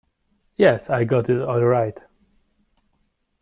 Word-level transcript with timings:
Yes, 0.55 0.89
I 0.89 1.03
got 1.03 1.29
it 1.29 1.43
all 1.43 1.63
right. 1.63 1.99